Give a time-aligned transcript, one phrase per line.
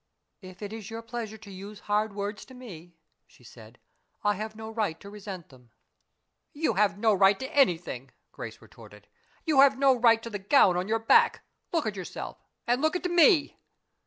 [0.41, 2.95] "If it is your pleasure to use hard words to me,"
[3.27, 3.77] she said,
[4.23, 5.69] "I have no right to resent them."
[6.53, 9.07] "You have no right to anything!" Grace retorted.
[9.45, 11.43] "You have no right to the gown on your back.
[11.71, 13.59] Look at yourself, and look at Me!"